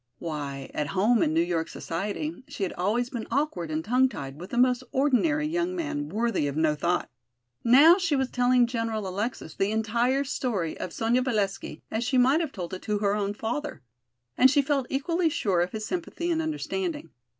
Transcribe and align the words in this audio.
Why, 0.17 0.71
at 0.73 0.87
home, 0.97 1.21
in 1.21 1.31
New 1.31 1.43
York 1.43 1.69
society, 1.69 2.43
she 2.47 2.63
had 2.63 2.73
always 2.73 3.11
been 3.11 3.27
awkward 3.29 3.69
and 3.69 3.85
tongue 3.85 4.09
tied 4.09 4.39
with 4.41 4.49
the 4.49 4.57
most 4.57 4.83
ordinary 4.91 5.45
young 5.45 5.75
man 5.75 6.09
worthy 6.09 6.47
of 6.47 6.57
no 6.57 6.73
thought. 6.73 7.07
Now 7.63 7.99
she 7.99 8.15
was 8.15 8.31
telling 8.31 8.65
General 8.65 9.07
Alexis 9.07 9.53
the 9.53 9.69
entire 9.69 10.23
story 10.23 10.75
of 10.75 10.91
Sonya 10.91 11.21
Valesky 11.21 11.83
as 11.91 12.03
she 12.03 12.17
might 12.17 12.39
have 12.41 12.51
told 12.51 12.73
it 12.73 12.81
to 12.81 12.97
her 12.97 13.13
own 13.13 13.35
father. 13.35 13.83
And 14.35 14.49
she 14.49 14.63
felt 14.63 14.87
equally 14.89 15.29
sure 15.29 15.61
of 15.61 15.71
his 15.71 15.85
sympathy 15.85 16.31
and 16.31 16.41
understanding. 16.41 17.11